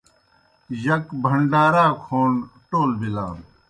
[0.81, 2.31] جک بھنڈارا کھون
[2.69, 3.37] ٹول بِلان۔